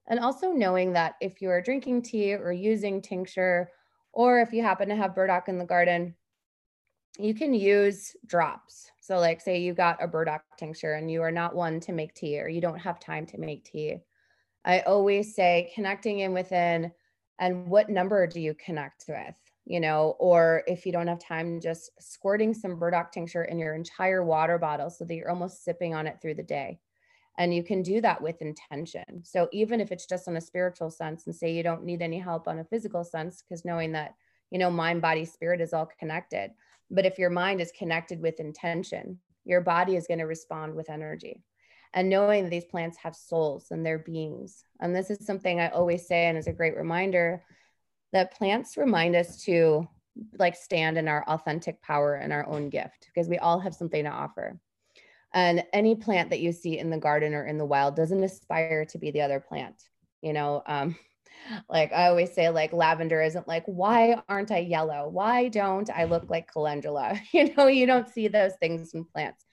[0.07, 3.71] And also knowing that if you're drinking tea or using tincture
[4.13, 6.15] or if you happen to have burdock in the garden,
[7.19, 8.91] you can use drops.
[9.09, 12.13] So, like, say you got a burdock tincture and you are not one to make
[12.13, 14.01] tea or you don't have time to make tea.
[14.67, 16.93] I always say connecting in within
[17.39, 19.35] and what number do you connect with?
[19.65, 23.75] You know, or if you don't have time, just squirting some burdock tincture in your
[23.75, 26.79] entire water bottle so that you're almost sipping on it through the day.
[27.39, 29.25] And you can do that with intention.
[29.25, 32.19] So even if it's just on a spiritual sense and say you don't need any
[32.19, 34.17] help on a physical sense, because knowing that,
[34.51, 36.51] you know, mind, body, spirit is all connected.
[36.91, 40.91] But if your mind is connected with intention, your body is going to respond with
[40.91, 41.43] energy.
[41.95, 44.65] And knowing that these plants have souls and they're beings.
[44.81, 47.43] And this is something I always say, and is a great reminder
[48.13, 49.89] that plants remind us to
[50.39, 54.05] like stand in our authentic power and our own gift because we all have something
[54.05, 54.59] to offer.
[55.35, 58.85] And any plant that you see in the garden or in the wild doesn't aspire
[58.87, 59.77] to be the other plant.
[60.23, 60.97] You know, um,
[61.69, 65.09] like I always say, like lavender isn't like, why aren't I yellow?
[65.09, 67.19] Why don't I look like calendula?
[67.33, 69.45] You know, you don't see those things in plants.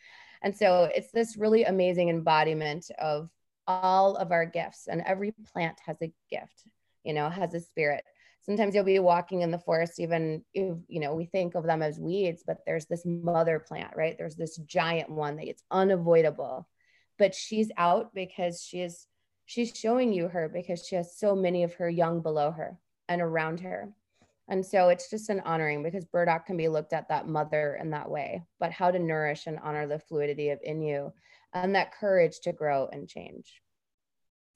[0.42, 3.30] And so it's this really amazing embodiment of
[3.68, 6.64] all of our gifts, and every plant has a gift,
[7.04, 8.04] you know, has a spirit
[8.46, 11.82] sometimes you'll be walking in the forest even if you know we think of them
[11.82, 16.68] as weeds but there's this mother plant right there's this giant one that it's unavoidable
[17.18, 19.08] but she's out because she is
[19.45, 22.77] she's showing you her because she has so many of her young below her
[23.08, 23.89] and around her.
[24.47, 27.89] And so it's just an honoring because burdock can be looked at that mother in
[27.91, 31.12] that way but how to nourish and honor the fluidity of in you
[31.54, 33.62] and that courage to grow and change.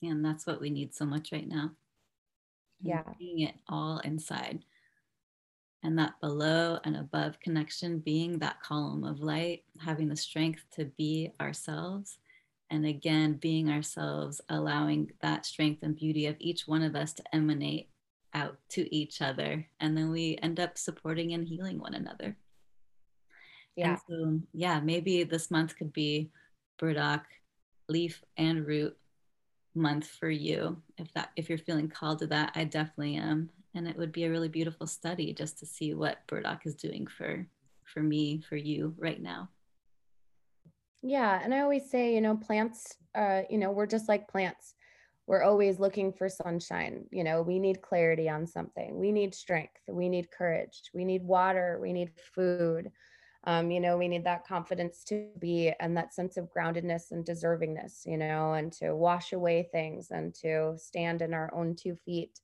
[0.03, 1.71] And that's what we need so much right now.
[2.81, 3.03] Yeah.
[3.17, 4.63] being it all inside
[5.83, 10.85] and that below and above connection being that column of light having the strength to
[10.85, 12.19] be ourselves
[12.71, 17.23] and again being ourselves allowing that strength and beauty of each one of us to
[17.33, 17.89] emanate
[18.33, 19.65] out to each other.
[19.79, 22.35] And then we end up supporting and healing one another.
[23.75, 23.91] Yeah.
[23.91, 26.31] and so yeah maybe this month could be
[26.77, 27.25] burdock
[27.87, 28.97] leaf and root
[29.73, 30.77] month for you.
[30.97, 33.49] If that if you're feeling called to that i definitely am.
[33.75, 37.07] And it would be a really beautiful study just to see what burdock is doing
[37.07, 37.45] for
[37.85, 39.49] for me for you right now
[41.01, 44.73] yeah and i always say you know plants uh you know we're just like plants.
[45.27, 48.99] We're always looking for sunshine you know we need clarity on something.
[48.99, 52.91] We need strength we need courage we need water we need food.
[53.45, 57.23] Um, you know we need that confidence to be and that sense of groundedness and
[57.25, 61.95] deservingness you know and to wash away things and to stand in our own two
[62.05, 62.39] feet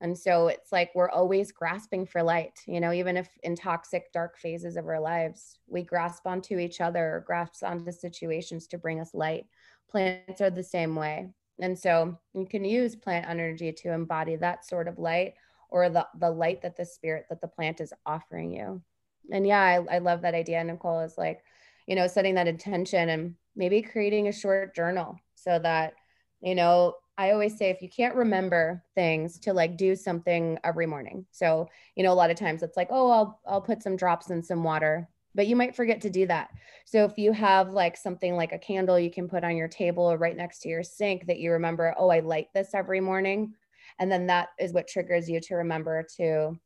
[0.00, 4.12] and so it's like we're always grasping for light you know even if in toxic
[4.12, 8.78] dark phases of our lives we grasp onto each other or grasp onto situations to
[8.78, 9.46] bring us light.
[9.90, 11.28] Plants are the same way.
[11.60, 15.34] And so you can use plant energy to embody that sort of light
[15.70, 18.82] or the, the light that the spirit that the plant is offering you.
[19.30, 21.42] And yeah I, I love that idea nicole is like
[21.86, 25.94] you know setting that intention and maybe creating a short journal so that
[26.40, 30.86] you know i always say if you can't remember things to like do something every
[30.86, 31.24] morning.
[31.30, 34.30] So you know a lot of times it's like oh i'll i'll put some drops
[34.30, 36.50] in some water but you might forget to do that.
[36.84, 40.04] So if you have like something like a candle you can put on your table
[40.04, 43.54] or right next to your sink that you remember oh i light this every morning
[44.00, 46.58] and then that is what triggers you to remember to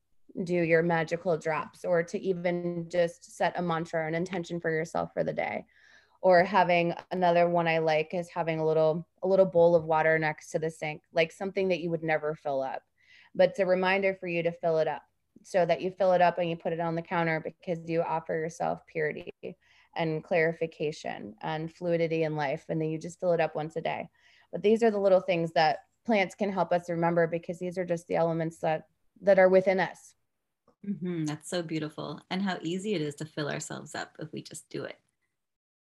[0.44, 4.70] do your magical drops or to even just set a mantra or an intention for
[4.70, 5.64] yourself for the day
[6.22, 10.18] or having another one i like is having a little a little bowl of water
[10.18, 12.82] next to the sink like something that you would never fill up
[13.34, 15.02] but it's a reminder for you to fill it up
[15.42, 18.02] so that you fill it up and you put it on the counter because you
[18.02, 19.30] offer yourself purity
[19.94, 23.80] and clarification and fluidity in life and then you just fill it up once a
[23.80, 24.08] day
[24.52, 27.84] but these are the little things that plants can help us remember because these are
[27.84, 28.84] just the elements that
[29.20, 30.14] that are within us
[30.86, 31.24] Mm-hmm.
[31.24, 32.20] That's so beautiful.
[32.30, 34.98] And how easy it is to fill ourselves up if we just do it.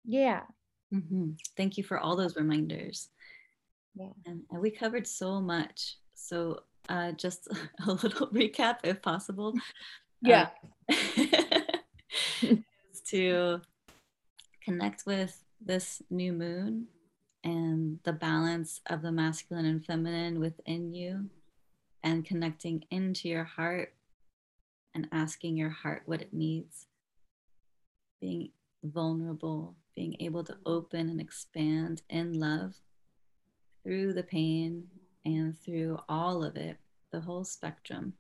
[0.06, 0.42] Yeah.
[0.94, 1.32] Mm-hmm.
[1.56, 3.10] Thank you for all those reminders.
[3.96, 4.10] Yeah.
[4.26, 5.98] And, and we covered so much.
[6.14, 7.48] So, uh, just
[7.88, 9.54] a little recap, if possible.
[10.22, 10.50] Yeah.
[12.44, 12.56] Uh,
[13.06, 13.62] to
[14.64, 16.88] connect with this new moon
[17.44, 21.30] and the balance of the masculine and feminine within you
[22.04, 23.94] and connecting into your heart
[24.94, 26.88] and asking your heart what it needs.
[28.20, 28.50] Being
[28.84, 32.76] vulnerable, being able to open and expand in love
[33.84, 34.88] through the pain
[35.26, 36.78] and through all of it,
[37.12, 38.14] the whole spectrum.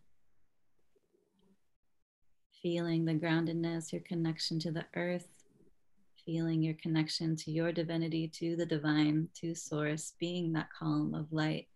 [2.61, 5.27] Feeling the groundedness, your connection to the earth,
[6.25, 11.31] feeling your connection to your divinity, to the divine, to source, being that column of
[11.33, 11.67] light,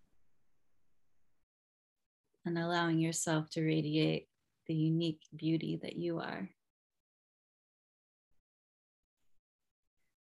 [2.46, 4.28] and allowing yourself to radiate
[4.68, 6.50] the unique beauty that you are.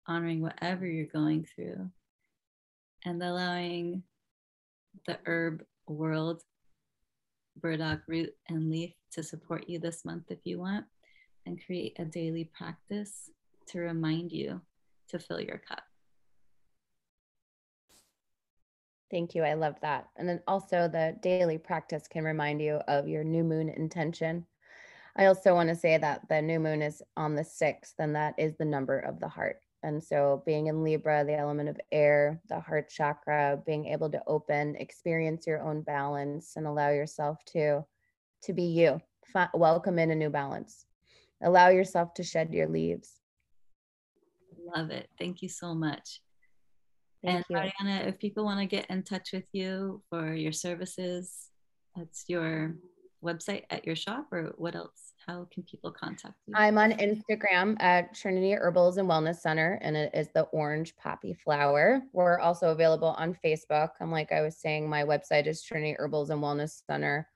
[0.08, 1.90] Honoring whatever you're going through
[3.04, 4.02] and allowing
[5.06, 6.42] the herb world,
[7.60, 10.84] burdock root and leaf to support you this month if you want,
[11.44, 13.30] and create a daily practice
[13.68, 14.60] to remind you
[15.08, 15.82] to fill your cup.
[19.10, 19.42] Thank you.
[19.42, 20.08] I love that.
[20.16, 24.46] And then also, the daily practice can remind you of your new moon intention.
[25.16, 28.34] I also want to say that the new moon is on the sixth, and that
[28.36, 29.60] is the number of the heart.
[29.86, 34.20] And so, being in Libra, the element of air, the heart chakra, being able to
[34.26, 37.84] open, experience your own balance, and allow yourself to
[38.42, 39.00] to be you.
[39.54, 40.86] welcome in a new balance.
[41.40, 43.20] Allow yourself to shed your leaves.
[44.74, 45.08] Love it.
[45.20, 46.20] Thank you so much.
[47.24, 47.56] Thank and you.
[47.56, 51.50] Marianna, if people want to get in touch with you for your services,
[51.94, 52.74] that's your
[53.24, 55.12] website at your shop or what else?
[55.26, 56.54] How can people contact you?
[56.56, 61.34] I'm on Instagram at Trinity Herbals and Wellness Center, and it is the orange poppy
[61.34, 62.02] flower.
[62.12, 63.90] We're also available on Facebook.
[64.00, 67.28] And like I was saying, my website is Trinity Herbals and Wellness Center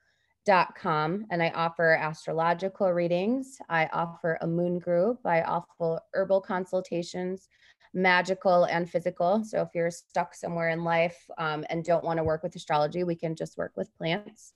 [0.47, 6.41] dot com and i offer astrological readings i offer a moon group i offer herbal
[6.41, 7.51] consultations
[7.93, 9.45] magical and physical.
[9.45, 13.05] So if you're stuck somewhere in life um, and don't want to work with astrology,
[13.05, 14.55] we can just work with plants.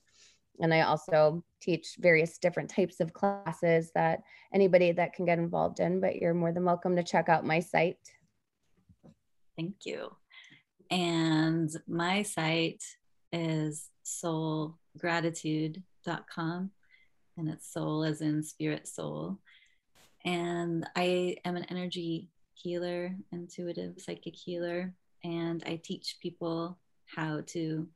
[0.61, 5.81] And I also teach various different types of classes that anybody that can get involved
[5.81, 7.99] in, but you're more than welcome to check out my site.
[9.57, 10.15] Thank you.
[10.91, 12.85] And my site
[13.33, 16.71] is soulgratitude.com
[17.37, 19.41] and it's soul as in spirit soul.
[20.25, 27.87] And I am an energy healer, intuitive psychic healer, and I teach people how to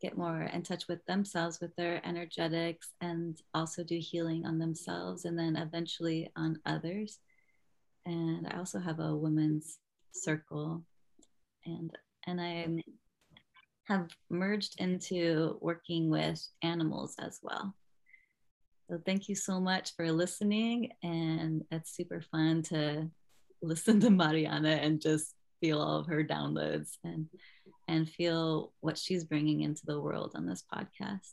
[0.00, 5.24] get more in touch with themselves, with their energetics, and also do healing on themselves
[5.24, 7.18] and then eventually on others.
[8.04, 9.78] And I also have a women's
[10.12, 10.84] circle,
[11.64, 11.90] and
[12.26, 12.82] and I
[13.84, 17.74] have merged into working with animals as well.
[18.88, 23.10] So thank you so much for listening, and it's super fun to
[23.62, 27.28] listen to Marianna and just feel all of her downloads and
[27.88, 31.32] and feel what she's bringing into the world on this podcast.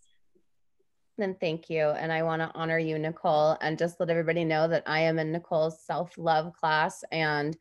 [1.18, 1.89] Then thank you.
[1.89, 5.20] And I want to honor you, Nicole, and just let everybody know that I am
[5.20, 7.04] in Nicole's self love class.
[7.12, 7.56] And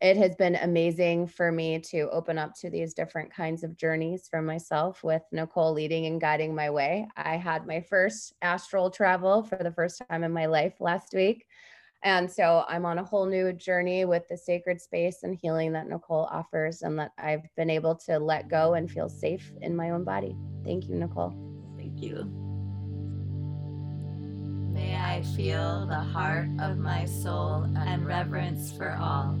[0.00, 4.28] it has been amazing for me to open up to these different kinds of journeys
[4.28, 7.08] for myself with Nicole leading and guiding my way.
[7.16, 11.46] I had my first astral travel for the first time in my life last week.
[12.06, 15.88] And so I'm on a whole new journey with the sacred space and healing that
[15.88, 19.90] Nicole offers, and that I've been able to let go and feel safe in my
[19.90, 20.36] own body.
[20.64, 21.34] Thank you, Nicole.
[21.76, 22.22] Thank you.
[24.72, 29.32] May I feel the heart of my soul and reverence for all.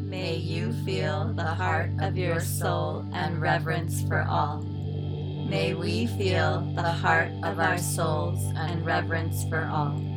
[0.00, 4.62] May you feel the heart of your soul and reverence for all.
[4.62, 10.13] May we feel the heart of our souls and reverence for all.